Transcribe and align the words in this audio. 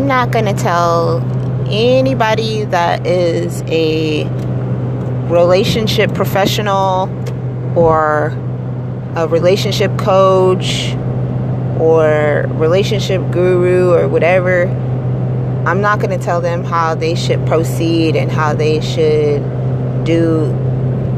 I'm 0.00 0.06
not 0.06 0.30
going 0.30 0.46
to 0.46 0.54
tell 0.54 1.20
anybody 1.68 2.64
that 2.64 3.06
is 3.06 3.62
a 3.66 4.24
relationship 5.28 6.14
professional 6.14 7.06
or 7.76 8.28
a 9.14 9.28
relationship 9.28 9.98
coach 9.98 10.94
or 11.78 12.46
relationship 12.54 13.20
guru 13.30 13.92
or 13.92 14.08
whatever. 14.08 14.68
I'm 15.66 15.82
not 15.82 16.00
going 16.00 16.18
to 16.18 16.24
tell 16.24 16.40
them 16.40 16.64
how 16.64 16.94
they 16.94 17.14
should 17.14 17.46
proceed 17.46 18.16
and 18.16 18.32
how 18.32 18.54
they 18.54 18.80
should 18.80 19.42
do, 20.04 20.46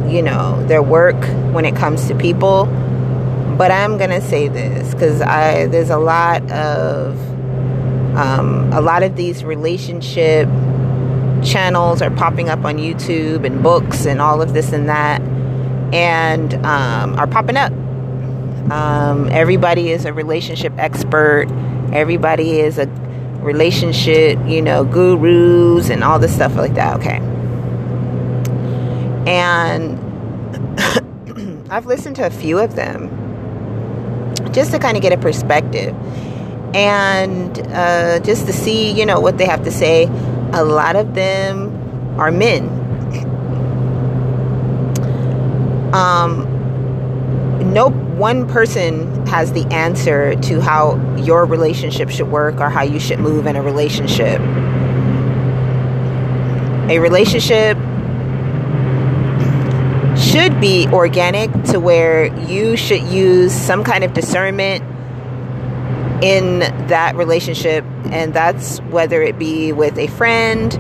you 0.09 0.23
know, 0.23 0.61
their 0.67 0.83
work 0.83 1.23
when 1.55 1.65
it 1.65 1.77
comes 1.77 2.09
to 2.09 2.17
people. 2.17 2.65
But 3.57 3.71
I'm 3.71 3.97
going 3.97 4.11
to 4.11 4.21
say 4.21 4.49
this 4.49 4.93
because 4.93 5.23
I 5.23 5.69
there's 5.69 5.91
a 5.91 5.99
lot 5.99 6.43
of 6.51 7.17
um, 8.17 8.73
a 8.73 8.81
lot 8.81 9.03
of 9.03 9.17
these 9.17 9.45
relationship 9.45 10.49
channels 11.45 12.01
are 12.03 12.11
popping 12.11 12.49
up 12.49 12.65
on 12.65 12.77
YouTube 12.77 13.45
and 13.45 13.63
books 13.63 14.07
and 14.07 14.21
all 14.21 14.43
of 14.43 14.53
this 14.55 14.73
and 14.73 14.89
that, 14.89 15.21
and 15.93 16.55
um, 16.67 17.19
are 17.19 17.27
popping 17.27 17.57
up. 17.57 17.73
Um, 18.71 19.29
everybody 19.31 19.91
is 19.91 20.05
a 20.05 20.13
relationship 20.13 20.73
expert. 20.79 21.47
Everybody 21.93 22.61
is 22.61 22.79
a 22.79 22.87
relationship, 23.43 24.39
you 24.47 24.63
know, 24.63 24.85
gurus 24.85 25.91
and 25.91 26.05
all 26.05 26.19
this 26.19 26.35
stuff 26.35 26.55
like 26.55 26.75
that. 26.75 26.97
Okay. 26.99 27.21
And 29.27 29.99
I've 31.73 31.87
listened 31.87 32.17
to 32.17 32.27
a 32.27 32.31
few 32.31 32.59
of 32.59 32.77
them 32.77 33.19
just 34.53 34.71
to 34.73 34.79
kind 34.79 34.97
of 34.97 35.03
get 35.03 35.13
a 35.13 35.19
perspective 35.19 35.95
and 36.75 37.59
uh, 37.69 38.21
just 38.21 38.47
to 38.47 38.53
see, 38.53 38.93
you 38.93 39.07
know, 39.07 39.21
what 39.21 39.39
they 39.39 39.47
have 39.47 39.65
to 39.65 39.71
say. 39.71 40.05
A 40.55 40.65
lot 40.65 40.97
of 40.97 41.15
them 41.15 42.19
are 42.19 42.31
men. 42.31 42.69
Um, 45.95 47.73
no 47.73 47.91
one 47.91 48.49
person 48.49 49.27
has 49.27 49.53
the 49.53 49.65
answer 49.67 50.35
to 50.43 50.61
how 50.61 50.97
your 51.17 51.45
relationship 51.45 52.11
should 52.11 52.29
work 52.29 52.61
or 52.61 52.69
how 52.69 52.83
you 52.83 53.01
should 53.01 53.19
move 53.19 53.47
in 53.47 53.57
a 53.57 53.63
relationship. 53.63 54.41
A 56.91 56.99
relationship 56.99 57.77
should 60.17 60.61
be 60.61 60.87
organic 60.89 61.51
to 61.65 61.81
where 61.81 62.27
you 62.47 62.77
should 62.77 63.03
use 63.03 63.53
some 63.53 63.85
kind 63.85 64.05
of 64.05 64.13
discernment 64.13 64.85
in 66.23 66.61
that 66.89 67.17
relationship 67.17 67.85
and 68.13 68.33
that's 68.33 68.79
whether 68.83 69.23
it 69.23 69.39
be 69.39 69.73
with 69.73 69.99
a 69.99 70.07
friend 70.09 70.79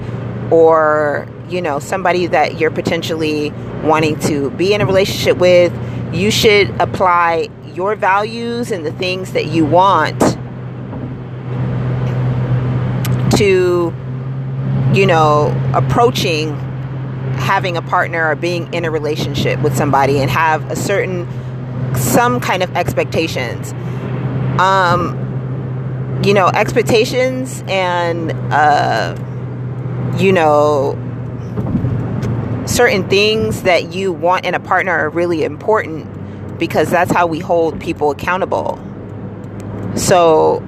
or 0.52 1.26
you 1.48 1.60
know 1.60 1.78
somebody 1.78 2.26
that 2.26 2.58
you're 2.58 2.70
potentially 2.70 3.50
wanting 3.82 4.18
to 4.20 4.50
be 4.52 4.72
in 4.72 4.80
a 4.80 4.86
relationship 4.86 5.36
with 5.38 5.72
you 6.14 6.30
should 6.30 6.70
apply 6.80 7.48
your 7.74 7.96
values 7.96 8.70
and 8.70 8.86
the 8.86 8.92
things 8.92 9.32
that 9.32 9.46
you 9.46 9.64
want 9.64 10.20
to 13.36 13.92
you 14.94 15.06
know 15.06 15.52
approaching 15.74 16.54
having 17.36 17.76
a 17.76 17.82
partner 17.82 18.28
or 18.28 18.36
being 18.36 18.72
in 18.72 18.84
a 18.84 18.90
relationship 18.90 19.60
with 19.60 19.76
somebody 19.76 20.20
and 20.20 20.30
have 20.30 20.70
a 20.70 20.76
certain 20.76 21.26
some 21.96 22.40
kind 22.40 22.62
of 22.62 22.74
expectations. 22.76 23.72
Um 24.60 25.31
you 26.24 26.34
know, 26.34 26.48
expectations 26.48 27.64
and, 27.66 28.32
uh, 28.52 29.16
you 30.18 30.32
know, 30.32 30.96
certain 32.66 33.08
things 33.08 33.62
that 33.62 33.92
you 33.92 34.12
want 34.12 34.44
in 34.44 34.54
a 34.54 34.60
partner 34.60 34.92
are 34.92 35.10
really 35.10 35.42
important 35.42 36.08
because 36.58 36.90
that's 36.90 37.10
how 37.10 37.26
we 37.26 37.40
hold 37.40 37.80
people 37.80 38.10
accountable. 38.10 38.78
So, 39.96 40.62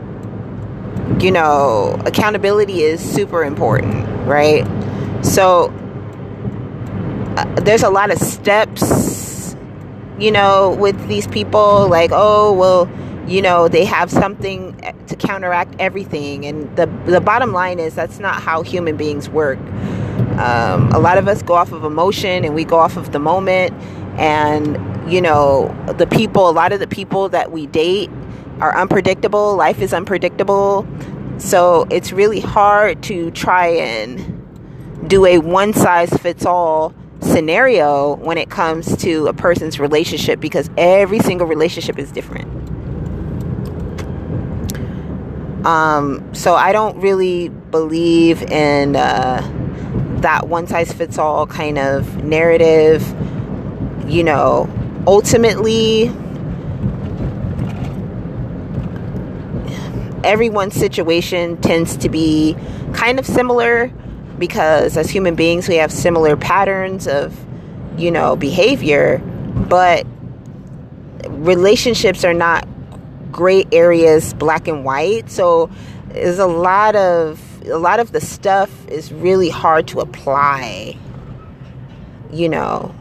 you 1.21 1.31
know, 1.31 2.01
accountability 2.05 2.83
is 2.83 3.01
super 3.01 3.45
important, 3.45 4.07
right? 4.27 4.67
So, 5.25 5.73
uh, 7.37 7.45
there's 7.61 7.83
a 7.83 7.91
lot 7.91 8.11
of 8.11 8.19
steps, 8.19 9.57
you 10.19 10.31
know, 10.31 10.77
with 10.79 11.09
these 11.09 11.27
people, 11.29 11.89
like, 11.89 12.11
oh, 12.13 12.53
well, 12.53 12.87
you 13.27 13.41
know 13.41 13.69
they 13.69 13.85
have 13.85 14.11
something 14.11 14.79
to 15.07 15.17
counteract 15.17 15.75
everything. 15.79 16.45
And 16.47 16.75
the 16.77 16.87
the 17.07 17.21
bottom 17.21 17.53
line 17.53 17.79
is 17.79 17.95
that's 17.95 18.19
not 18.19 18.43
how 18.43 18.63
human 18.63 18.97
beings 18.97 19.29
work. 19.29 19.59
Um, 20.39 20.91
a 20.93 20.99
lot 20.99 21.19
of 21.19 21.29
us 21.29 21.43
go 21.43 21.55
off 21.55 21.73
of 21.73 21.85
emotion 21.85 22.45
and 22.45 22.55
we 22.55 22.65
go 22.65 22.79
off 22.79 22.97
of 22.97 23.13
the 23.13 23.19
moment. 23.19 23.73
And 24.19 24.79
you 25.11 25.21
know 25.21 25.75
the 25.99 26.07
people 26.07 26.49
a 26.49 26.53
lot 26.53 26.73
of 26.73 26.81
the 26.81 26.87
people 26.87 27.29
that 27.31 27.51
we 27.51 27.67
date 27.67 28.11
are 28.61 28.77
unpredictable. 28.77 29.57
Life 29.57 29.81
is 29.81 29.93
unpredictable. 29.93 30.87
So 31.39 31.87
it's 31.91 32.13
really 32.13 32.41
hard 32.41 33.03
to 33.05 33.31
try 33.33 33.67
and 33.69 34.43
do 35.09 35.27
a 35.27 35.39
one 35.39 35.73
size 35.73 36.11
fits 36.11 36.47
all 36.47 36.95
scenario 37.21 38.17
when 38.17 38.39
it 38.39 38.51
comes 38.51 38.97
to 38.99 39.27
a 39.27 39.33
person's 39.33 39.81
relationship 39.81 40.41
because 40.41 40.71
every 40.77 41.19
single 41.19 41.47
relationship 41.47 41.99
is 41.99 42.13
different 42.13 42.74
um, 45.65 46.35
so 46.35 46.55
I 46.55 46.73
don't 46.73 46.99
really 47.01 47.49
believe 47.49 48.43
in 48.43 48.97
uh, 48.97 49.41
that 50.21 50.49
one 50.49 50.67
size 50.67 50.93
fits 50.93 51.19
all 51.19 51.47
kind 51.47 51.79
of 51.79 52.23
narrative. 52.23 53.03
You 54.07 54.25
know, 54.25 54.69
ultimately, 55.07 56.09
everyone's 60.23 60.75
situation 60.75 61.57
tends 61.63 61.97
to 61.99 62.09
be 62.09 62.57
kind 62.93 63.19
of 63.19 63.27
similar 63.27 63.89
because 64.39 64.97
as 64.97 65.09
human 65.09 65.35
beings, 65.35 65.69
we 65.69 65.77
have 65.77 65.91
similar 65.91 66.37
patterns 66.37 67.07
of, 67.07 67.35
you 67.97 68.11
know, 68.11 68.37
behavior, 68.37 69.19
but 69.69 70.07
relationships 71.29 72.25
are 72.25 72.35
not 72.35 72.67
gray 73.35 73.65
areas 73.73 74.33
black 74.35 74.67
and 74.69 74.85
white. 74.85 75.31
So 75.31 75.71
there's 76.09 76.39
a 76.39 76.47
lot 76.47 76.97
of 76.97 77.41
a 77.67 77.79
lot 77.79 77.99
of 78.01 78.13
the 78.13 78.21
stuff 78.21 78.71
is 78.89 79.13
really 79.13 79.49
hard 79.49 79.89
to 79.89 80.01
apply 80.01 80.97
you 82.31 82.49
know 82.49 82.95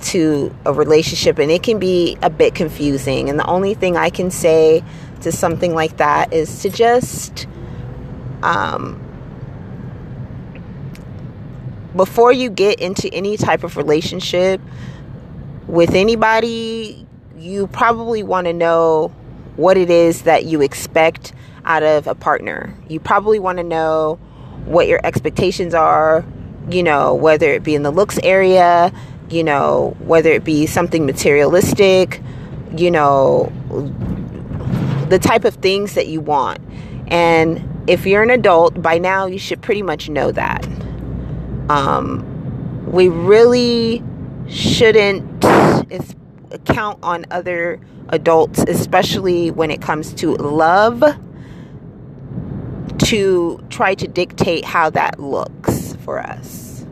to 0.00 0.54
a 0.64 0.72
relationship. 0.72 1.38
And 1.38 1.50
it 1.50 1.62
can 1.62 1.78
be 1.78 2.16
a 2.22 2.30
bit 2.30 2.54
confusing. 2.54 3.28
And 3.28 3.38
the 3.38 3.46
only 3.46 3.74
thing 3.74 3.96
i 3.96 4.10
can 4.10 4.30
say 4.30 4.82
to 5.20 5.30
something 5.30 5.74
like 5.74 5.98
that 5.98 6.32
is 6.32 6.62
to 6.62 6.70
just 6.70 7.46
um, 8.42 9.00
before 11.94 12.32
you 12.32 12.50
get 12.50 12.80
into 12.80 13.12
any 13.14 13.36
type 13.36 13.62
of 13.64 13.76
relationship 13.76 14.60
with 15.68 15.94
anybody 15.94 17.06
you 17.38 17.66
probably 17.68 18.22
want 18.22 18.46
to 18.46 18.52
know 18.52 19.08
what 19.56 19.76
it 19.76 19.90
is 19.90 20.22
that 20.22 20.44
you 20.44 20.62
expect 20.62 21.32
out 21.64 21.82
of 21.82 22.06
a 22.06 22.14
partner. 22.14 22.74
You 22.88 23.00
probably 23.00 23.38
want 23.38 23.58
to 23.58 23.64
know 23.64 24.18
what 24.64 24.88
your 24.88 25.00
expectations 25.04 25.74
are, 25.74 26.24
you 26.70 26.82
know, 26.82 27.14
whether 27.14 27.50
it 27.52 27.62
be 27.62 27.74
in 27.74 27.82
the 27.82 27.90
looks 27.90 28.18
area, 28.22 28.92
you 29.28 29.44
know, 29.44 29.96
whether 30.00 30.30
it 30.30 30.44
be 30.44 30.66
something 30.66 31.06
materialistic, 31.06 32.20
you 32.76 32.90
know, 32.90 33.52
the 35.08 35.18
type 35.18 35.44
of 35.44 35.54
things 35.56 35.94
that 35.94 36.06
you 36.06 36.20
want. 36.20 36.60
And 37.08 37.84
if 37.86 38.06
you're 38.06 38.22
an 38.22 38.30
adult, 38.30 38.80
by 38.80 38.98
now 38.98 39.26
you 39.26 39.38
should 39.38 39.60
pretty 39.60 39.82
much 39.82 40.08
know 40.08 40.32
that. 40.32 40.66
Um, 41.68 42.28
we 42.90 43.08
really 43.08 44.02
shouldn't, 44.48 45.22
count 46.64 46.98
on 47.02 47.26
other 47.30 47.80
adults, 48.08 48.64
especially 48.68 49.50
when 49.50 49.70
it 49.70 49.80
comes 49.80 50.12
to 50.14 50.34
love, 50.36 51.02
to 52.98 53.64
try 53.70 53.94
to 53.94 54.06
dictate 54.06 54.64
how 54.64 54.90
that 54.90 55.18
looks 55.18 55.96
for 56.04 56.20
us. 56.20 56.84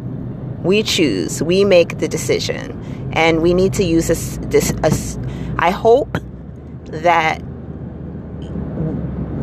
We 0.63 0.83
choose, 0.83 1.43
we 1.43 1.65
make 1.65 1.99
the 1.99 2.09
decision, 2.09 3.11
and 3.13 3.43
we 3.43 3.55
need 3.55 3.73
to 3.75 3.85
use 3.85 4.09
this. 4.09 4.39
this, 4.43 4.73
this 4.73 5.19
I 5.59 5.71
hope 5.71 6.19
that 6.87 7.43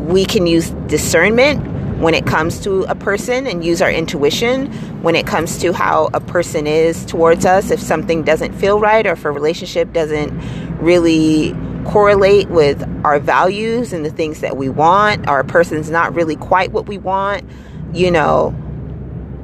we 0.08 0.24
can 0.24 0.46
use 0.46 0.70
discernment 0.86 1.77
when 1.98 2.14
it 2.14 2.26
comes 2.26 2.60
to 2.60 2.82
a 2.84 2.94
person 2.94 3.46
and 3.46 3.64
use 3.64 3.82
our 3.82 3.90
intuition 3.90 4.70
when 5.02 5.16
it 5.16 5.26
comes 5.26 5.58
to 5.58 5.72
how 5.72 6.08
a 6.14 6.20
person 6.20 6.66
is 6.66 7.04
towards 7.06 7.44
us 7.44 7.70
if 7.70 7.80
something 7.80 8.22
doesn't 8.22 8.52
feel 8.54 8.78
right 8.80 9.06
or 9.06 9.12
if 9.12 9.24
a 9.24 9.30
relationship 9.30 9.92
doesn't 9.92 10.30
really 10.78 11.54
correlate 11.88 12.48
with 12.50 12.82
our 13.04 13.18
values 13.18 13.92
and 13.92 14.04
the 14.04 14.10
things 14.10 14.40
that 14.40 14.56
we 14.56 14.68
want, 14.68 15.26
our 15.26 15.42
person's 15.42 15.90
not 15.90 16.14
really 16.14 16.36
quite 16.36 16.70
what 16.70 16.86
we 16.86 16.98
want, 16.98 17.48
you 17.94 18.10
know, 18.10 18.54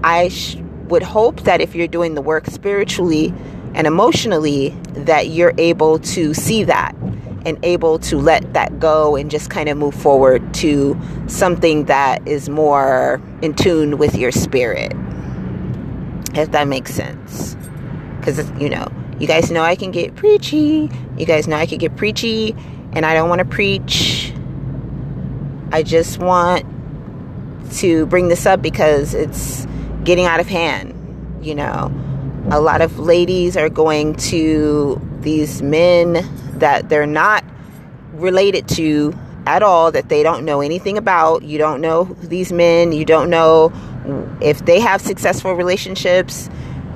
I 0.03 0.29
sh- 0.29 0.57
would 0.89 1.03
hope 1.03 1.43
that 1.43 1.63
if 1.63 1.75
you're 1.75 1.89
doing 1.89 2.15
the 2.15 2.23
work 2.23 2.47
spiritually 2.47 3.33
and 3.75 3.87
emotionally, 3.87 4.71
that 4.93 5.29
you're 5.29 5.55
able 5.57 5.99
to 6.01 6.35
see 6.35 6.65
that 6.65 6.95
and 7.45 7.59
able 7.63 7.99
to 7.99 8.19
let 8.19 8.55
that 8.55 8.79
go 8.81 9.17
and 9.17 9.31
just 9.31 9.51
kind 9.51 9.69
of 9.69 9.77
move 9.77 9.95
forward 9.95 10.55
to 10.55 10.99
something 11.27 11.85
that 11.85 12.27
is 12.27 12.49
more 12.49 13.21
in 13.43 13.55
tune 13.55 13.99
with 13.99 14.17
your 14.17 14.33
spirit. 14.33 14.93
If 16.35 16.51
that 16.53 16.67
makes 16.67 16.93
sense. 16.93 17.57
Because, 18.19 18.51
you 18.61 18.69
know, 18.69 18.89
you 19.19 19.27
guys 19.27 19.51
know 19.51 19.63
I 19.63 19.77
can 19.77 19.91
get 19.91 20.17
preachy. 20.17 20.91
You 21.17 21.27
guys 21.27 21.47
know 21.47 21.57
I 21.57 21.67
can 21.67 21.79
get 21.79 21.97
preachy, 21.97 22.57
and 22.93 23.07
I 23.07 23.15
don't 23.15 23.29
want 23.29 23.39
to 23.41 23.45
preach. 23.45 24.33
I 25.71 25.83
just 25.83 26.19
want 26.19 26.65
to 27.75 28.07
bring 28.07 28.29
this 28.29 28.47
up 28.47 28.63
because 28.63 29.15
it's 29.15 29.67
getting 30.03 30.25
out 30.25 30.41
of 30.41 30.47
hand. 30.47 30.93
You 31.43 31.55
know, 31.55 31.93
a 32.51 32.61
lot 32.61 32.81
of 32.81 32.99
ladies 32.99 33.57
are 33.57 33.69
going 33.69 34.15
to 34.17 35.01
these 35.21 35.63
men 35.63 36.17
that 36.61 36.89
they're 36.89 37.07
not 37.07 37.45
related 38.13 38.69
to 38.69 39.15
at 39.47 39.63
all, 39.63 39.93
that 39.93 40.09
they 40.09 40.23
don't 40.23 40.45
know 40.45 40.61
anything 40.61 40.97
about. 40.97 41.43
You 41.43 41.59
don't 41.59 41.81
know 41.81 42.05
these 42.23 42.53
men, 42.53 42.93
you 42.93 43.05
don't 43.05 43.31
know 43.31 43.73
if 44.41 44.65
they 44.65 44.81
have 44.81 45.01
successful 45.01 45.55
relationships 45.55 46.49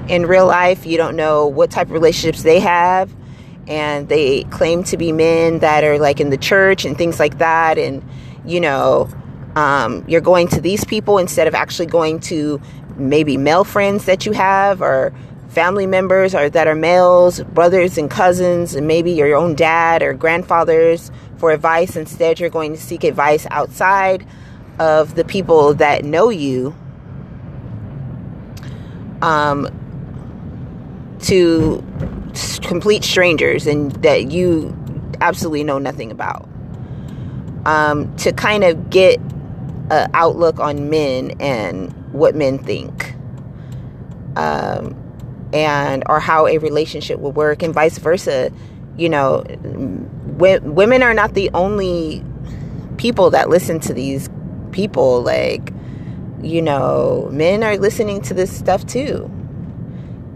in 0.09 0.27
real 0.27 0.47
life, 0.47 0.87
you 0.87 0.97
don't 0.97 1.17
know 1.17 1.47
what 1.47 1.71
type 1.71 1.89
of 1.89 1.93
relationships 1.93 2.43
they 2.43 2.61
have. 2.61 3.15
And 3.67 4.09
they 4.09 4.45
claim 4.45 4.83
to 4.85 4.97
be 4.97 5.13
men 5.13 5.59
that 5.59 5.85
are 5.85 5.99
like 5.99 6.21
in 6.21 6.31
the 6.31 6.39
church 6.39 6.87
and 6.87 6.97
things 6.97 7.21
like 7.21 7.39
that. 7.39 7.77
And, 7.77 8.03
you 8.47 8.61
know, 8.61 9.11
um, 9.57 10.05
you're 10.09 10.23
going 10.23 10.49
to 10.49 10.61
these 10.61 10.85
people 10.85 11.19
instead 11.19 11.47
of 11.47 11.55
actually 11.55 11.87
going 11.87 12.21
to 12.21 12.61
maybe 12.97 13.37
male 13.37 13.65
friends 13.65 14.07
that 14.07 14.25
you 14.25 14.33
have 14.33 14.81
or 14.81 15.13
family 15.59 15.89
members 15.89 16.37
or 16.37 16.49
that 16.49 16.69
are 16.69 16.77
males, 16.77 17.41
brothers 17.43 17.99
and 17.99 18.09
cousins, 18.09 18.77
and 18.77 18.87
maybe 18.87 19.11
your 19.11 19.35
own 19.35 19.57
dad 19.57 20.05
or 20.05 20.15
grandfathers 20.15 21.11
for 21.37 21.51
advice. 21.51 21.97
Instead, 21.97 22.39
you're 22.39 22.49
going 22.49 22.73
to 22.73 22.81
seek 22.81 23.03
advice 23.03 23.45
outside 23.51 24.25
of 24.79 25.17
the 25.17 25.25
people 25.25 25.75
that 25.75 26.05
know 26.05 26.29
you. 26.29 26.77
Um, 29.21 29.67
to 31.23 31.85
complete 32.63 33.03
strangers 33.03 33.67
and 33.67 33.91
that 34.05 34.31
you 34.31 34.73
absolutely 35.21 35.65
know 35.65 35.79
nothing 35.79 36.13
about. 36.13 36.49
Um, 37.67 38.15
to 38.19 38.33
kind 38.33 38.63
of 38.63 38.91
get 38.91 39.19
an 39.91 40.09
outlook 40.15 40.61
on 40.61 40.89
men 40.89 41.33
and 41.41 41.93
what 42.13 42.37
men 42.37 42.61
think. 42.61 43.17
Um, 44.37 44.95
and 45.53 46.03
or 46.07 46.21
how 46.21 46.47
a 46.47 46.59
relationship 46.59 47.19
will 47.21 47.33
work 47.33 47.63
and 47.63 47.73
vice 47.75 47.99
versa. 47.99 48.51
You 48.97 49.09
know 49.09 49.45
women 50.39 51.03
are 51.03 51.15
not 51.15 51.35
the 51.35 51.51
only 51.55 52.25
people 52.97 53.31
that 53.31 53.49
listen 53.49 53.81
to 53.81 53.95
these 53.95 54.29
people. 54.73 55.23
Like 55.23 55.73
you 56.43 56.63
know 56.63 57.29
men 57.33 57.63
are 57.63 57.77
listening 57.77 58.23
to 58.23 58.35
this 58.35 58.57
stuff 58.57 58.87
too. 58.87 59.31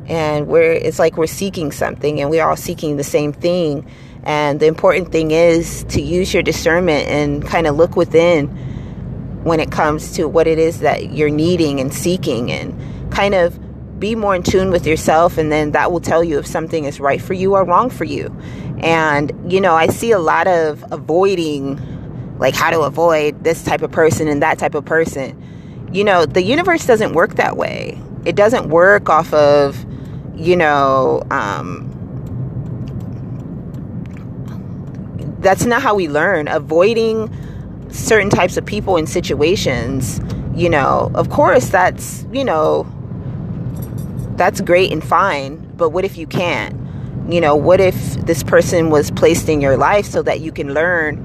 And 0.06 0.46
we're 0.46 0.72
it's 0.72 0.98
like 0.98 1.16
we're 1.16 1.26
seeking 1.26 1.72
something 1.72 2.20
and 2.20 2.30
we're 2.30 2.46
all 2.46 2.56
seeking 2.56 2.96
the 2.96 3.04
same 3.04 3.32
thing. 3.32 3.88
And 4.24 4.60
the 4.60 4.66
important 4.66 5.10
thing 5.10 5.32
is 5.32 5.84
to 5.88 6.00
use 6.00 6.32
your 6.32 6.44
discernment 6.44 7.08
and 7.08 7.44
kind 7.44 7.66
of 7.66 7.76
look 7.76 7.96
within 7.96 8.46
when 9.42 9.58
it 9.58 9.72
comes 9.72 10.12
to 10.12 10.28
what 10.28 10.46
it 10.46 10.58
is 10.58 10.80
that 10.80 11.12
you're 11.12 11.30
needing 11.30 11.80
and 11.80 11.92
seeking 11.92 12.52
and 12.52 13.12
kind 13.12 13.34
of 13.34 13.58
be 14.02 14.16
more 14.16 14.34
in 14.34 14.42
tune 14.42 14.70
with 14.70 14.84
yourself 14.84 15.38
and 15.38 15.52
then 15.52 15.70
that 15.70 15.92
will 15.92 16.00
tell 16.00 16.24
you 16.24 16.38
if 16.40 16.46
something 16.46 16.84
is 16.84 16.98
right 16.98 17.22
for 17.22 17.34
you 17.34 17.54
or 17.54 17.64
wrong 17.64 17.88
for 17.88 18.04
you. 18.04 18.36
And 18.80 19.32
you 19.50 19.60
know 19.60 19.74
i 19.74 19.86
see 19.86 20.10
a 20.10 20.18
lot 20.18 20.48
of 20.48 20.84
avoiding 20.90 21.80
like 22.38 22.54
how 22.54 22.70
to 22.70 22.80
avoid 22.80 23.44
this 23.44 23.62
type 23.62 23.82
of 23.82 23.92
person 23.92 24.26
and 24.26 24.42
that 24.42 24.58
type 24.58 24.74
of 24.74 24.84
person. 24.84 25.40
You 25.92 26.02
know 26.02 26.26
the 26.26 26.42
universe 26.42 26.84
doesn't 26.84 27.12
work 27.12 27.36
that 27.36 27.56
way. 27.56 27.96
It 28.24 28.34
doesn't 28.34 28.68
work 28.70 29.08
off 29.08 29.32
of 29.32 29.86
you 30.34 30.56
know, 30.56 31.22
um, 31.30 31.88
that's 35.38 35.64
not 35.64 35.82
how 35.82 35.94
we 35.94 36.08
learn. 36.08 36.48
Avoiding 36.48 37.30
certain 37.90 38.30
types 38.30 38.56
of 38.56 38.64
people 38.64 38.96
and 38.96 39.08
situations, 39.08 40.20
you 40.54 40.68
know, 40.68 41.10
of 41.14 41.30
course, 41.30 41.68
that's, 41.68 42.26
you 42.32 42.44
know, 42.44 42.86
that's 44.36 44.60
great 44.60 44.92
and 44.92 45.02
fine, 45.04 45.56
but 45.76 45.90
what 45.90 46.04
if 46.04 46.16
you 46.16 46.26
can't? 46.26 46.78
You 47.30 47.40
know, 47.40 47.54
what 47.54 47.80
if 47.80 48.14
this 48.26 48.42
person 48.42 48.90
was 48.90 49.10
placed 49.10 49.48
in 49.48 49.60
your 49.60 49.76
life 49.76 50.06
so 50.06 50.22
that 50.22 50.40
you 50.40 50.52
can 50.52 50.74
learn 50.74 51.16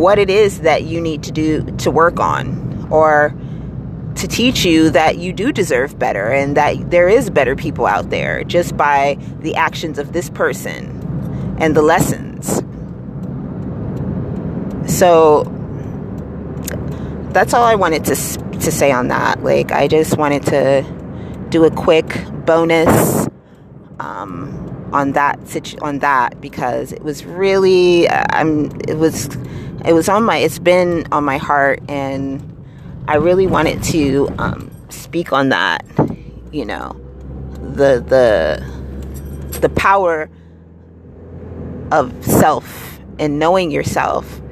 what 0.00 0.18
it 0.18 0.30
is 0.30 0.60
that 0.60 0.84
you 0.84 1.00
need 1.00 1.22
to 1.24 1.32
do 1.32 1.62
to 1.78 1.90
work 1.90 2.18
on? 2.20 2.88
Or, 2.90 3.34
to 4.16 4.26
teach 4.26 4.64
you 4.64 4.90
that 4.90 5.18
you 5.18 5.32
do 5.32 5.52
deserve 5.52 5.98
better 5.98 6.26
and 6.28 6.56
that 6.56 6.90
there 6.90 7.08
is 7.08 7.28
better 7.28 7.54
people 7.54 7.86
out 7.86 8.08
there 8.10 8.42
just 8.44 8.76
by 8.76 9.18
the 9.40 9.54
actions 9.54 9.98
of 9.98 10.12
this 10.12 10.30
person 10.30 11.56
and 11.60 11.76
the 11.76 11.82
lessons. 11.82 12.62
So 14.90 15.44
that's 17.32 17.52
all 17.52 17.64
I 17.64 17.74
wanted 17.74 18.04
to 18.06 18.14
to 18.60 18.72
say 18.72 18.90
on 18.90 19.08
that. 19.08 19.44
Like 19.44 19.70
I 19.70 19.86
just 19.86 20.16
wanted 20.16 20.44
to 20.46 20.82
do 21.56 21.64
a 21.64 21.70
quick 21.70 22.06
bonus 22.44 23.26
um, 23.98 24.90
on 24.92 25.12
that 25.12 25.38
situ- 25.48 25.78
on 25.80 26.00
that 26.00 26.38
because 26.38 26.92
it 26.92 27.02
was 27.02 27.24
really 27.24 28.06
uh, 28.08 28.24
I'm 28.28 28.66
it 28.86 28.98
was 28.98 29.34
it 29.86 29.94
was 29.94 30.06
on 30.06 30.22
my 30.22 30.36
it's 30.36 30.58
been 30.58 31.06
on 31.12 31.24
my 31.24 31.38
heart 31.38 31.80
and 31.88 32.42
I 33.08 33.16
really 33.16 33.46
wanted 33.46 33.82
to 33.84 34.28
um, 34.36 34.70
speak 34.90 35.32
on 35.32 35.48
that. 35.48 35.82
You 36.52 36.66
know, 36.66 36.94
the 37.74 38.04
the 38.06 39.58
the 39.60 39.70
power 39.70 40.28
of 41.90 42.12
self 42.22 43.00
and 43.18 43.38
knowing 43.38 43.70
yourself, 43.70 44.42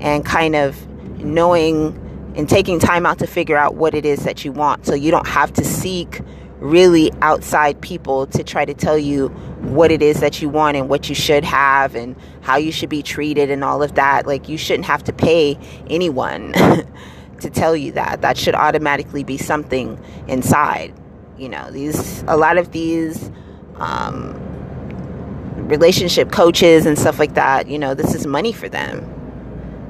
and 0.00 0.24
kind 0.24 0.54
of 0.54 0.86
knowing 1.18 1.98
and 2.36 2.48
taking 2.48 2.78
time 2.78 3.04
out 3.04 3.18
to 3.18 3.26
figure 3.26 3.56
out 3.56 3.74
what 3.74 3.94
it 3.94 4.06
is 4.06 4.22
that 4.24 4.44
you 4.44 4.52
want, 4.52 4.86
so 4.86 4.94
you 4.94 5.10
don't 5.10 5.26
have 5.26 5.52
to 5.54 5.64
seek 5.64 6.20
really 6.62 7.12
outside 7.22 7.80
people 7.80 8.26
to 8.28 8.44
try 8.44 8.64
to 8.64 8.74
tell 8.74 8.98
you 8.98 9.28
what 9.60 9.90
it 9.90 10.00
is 10.02 10.20
that 10.20 10.40
you 10.40 10.48
want 10.48 10.76
and 10.76 10.88
what 10.88 11.08
you 11.08 11.14
should 11.14 11.44
have 11.44 11.94
and 11.94 12.16
how 12.40 12.56
you 12.56 12.72
should 12.72 12.88
be 12.88 13.02
treated 13.02 13.50
and 13.50 13.64
all 13.64 13.82
of 13.82 13.94
that. 13.94 14.26
Like 14.26 14.48
you 14.48 14.56
shouldn't 14.56 14.86
have 14.86 15.04
to 15.04 15.12
pay 15.12 15.58
anyone. 15.88 16.52
to 17.42 17.50
tell 17.50 17.76
you 17.76 17.92
that. 17.92 18.22
That 18.22 18.38
should 18.38 18.54
automatically 18.54 19.22
be 19.22 19.36
something 19.36 20.02
inside. 20.26 20.94
You 21.36 21.48
know, 21.48 21.70
these 21.70 22.24
a 22.26 22.36
lot 22.36 22.56
of 22.56 22.72
these 22.72 23.30
um, 23.76 24.34
relationship 25.68 26.32
coaches 26.32 26.86
and 26.86 26.98
stuff 26.98 27.18
like 27.18 27.34
that. 27.34 27.68
You 27.68 27.78
know, 27.78 27.94
this 27.94 28.14
is 28.14 28.26
money 28.26 28.52
for 28.52 28.68
them. 28.68 29.08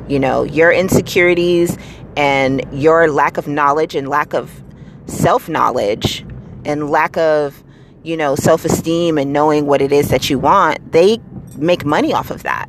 You 0.08 0.18
know, 0.18 0.42
your 0.42 0.72
insecurities 0.72 1.78
and 2.16 2.64
your 2.72 3.10
lack 3.10 3.36
of 3.36 3.46
knowledge 3.46 3.94
and 3.94 4.08
lack 4.08 4.34
of 4.34 4.62
self 5.06 5.48
knowledge 5.48 6.24
and 6.64 6.90
lack 6.90 7.16
of 7.16 7.62
you 8.02 8.16
know 8.16 8.34
self 8.34 8.64
esteem 8.64 9.18
and 9.18 9.32
knowing 9.32 9.66
what 9.66 9.82
it 9.82 9.92
is 9.92 10.08
that 10.10 10.30
you 10.30 10.38
want. 10.38 10.92
They 10.92 11.18
make 11.56 11.84
money 11.84 12.12
off 12.12 12.30
of 12.30 12.42
that. 12.42 12.68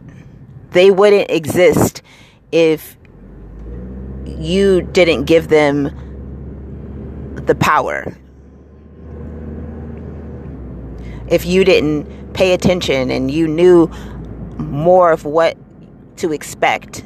They 0.71 0.91
wouldn't 0.91 1.29
exist 1.29 2.01
if 2.51 2.97
you 4.25 4.81
didn't 4.81 5.25
give 5.25 5.47
them 5.47 5.91
the 7.45 7.55
power. 7.55 8.15
If 11.27 11.45
you 11.45 11.63
didn't 11.63 12.33
pay 12.33 12.53
attention 12.53 13.09
and 13.09 13.31
you 13.31 13.47
knew 13.47 13.88
more 14.57 15.12
of 15.12 15.25
what 15.25 15.57
to 16.17 16.31
expect, 16.33 17.03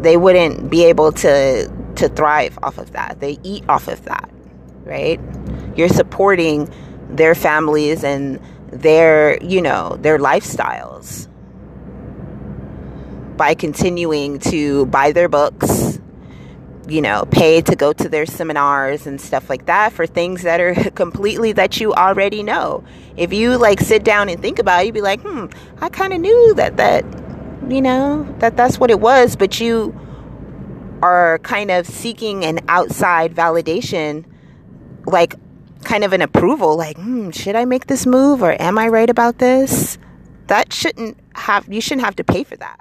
they 0.00 0.16
wouldn't 0.16 0.70
be 0.70 0.84
able 0.84 1.12
to 1.12 1.70
to 1.96 2.08
thrive 2.10 2.58
off 2.62 2.78
of 2.78 2.92
that. 2.92 3.20
They 3.20 3.38
eat 3.42 3.64
off 3.68 3.88
of 3.88 4.04
that, 4.04 4.30
right? 4.86 5.20
You're 5.76 5.88
supporting 5.88 6.72
their 7.10 7.34
families 7.34 8.04
and 8.04 8.40
their, 8.70 9.42
you 9.42 9.60
know, 9.60 9.98
their 10.00 10.18
lifestyles 10.18 11.28
by 13.36 13.54
continuing 13.54 14.38
to 14.38 14.86
buy 14.86 15.12
their 15.12 15.28
books 15.28 15.96
you 16.88 17.00
know, 17.00 17.24
pay 17.30 17.60
to 17.62 17.74
go 17.74 17.92
to 17.92 18.08
their 18.08 18.26
seminars 18.26 19.06
and 19.06 19.20
stuff 19.20 19.50
like 19.50 19.66
that 19.66 19.92
for 19.92 20.06
things 20.06 20.42
that 20.42 20.60
are 20.60 20.74
completely 20.92 21.52
that 21.52 21.80
you 21.80 21.92
already 21.94 22.42
know. 22.42 22.84
If 23.16 23.32
you 23.32 23.56
like 23.58 23.80
sit 23.80 24.04
down 24.04 24.28
and 24.28 24.40
think 24.40 24.58
about 24.58 24.82
it, 24.82 24.86
you'd 24.86 24.94
be 24.94 25.00
like, 25.00 25.20
hmm, 25.20 25.46
I 25.80 25.88
kind 25.88 26.12
of 26.12 26.20
knew 26.20 26.54
that 26.54 26.76
that, 26.76 27.04
you 27.68 27.82
know, 27.82 28.24
that 28.38 28.56
that's 28.56 28.78
what 28.78 28.90
it 28.90 29.00
was, 29.00 29.36
but 29.36 29.60
you 29.60 29.98
are 31.02 31.38
kind 31.40 31.70
of 31.70 31.86
seeking 31.86 32.44
an 32.44 32.60
outside 32.68 33.34
validation, 33.34 34.24
like 35.06 35.34
kind 35.84 36.04
of 36.04 36.12
an 36.12 36.22
approval, 36.22 36.76
like, 36.76 36.96
hmm, 36.96 37.30
should 37.30 37.56
I 37.56 37.64
make 37.64 37.86
this 37.86 38.06
move 38.06 38.42
or 38.42 38.60
am 38.60 38.78
I 38.78 38.88
right 38.88 39.08
about 39.08 39.38
this? 39.38 39.98
That 40.48 40.72
shouldn't 40.72 41.18
have, 41.34 41.72
you 41.72 41.80
shouldn't 41.80 42.04
have 42.04 42.16
to 42.16 42.24
pay 42.24 42.44
for 42.44 42.56
that. 42.56 42.80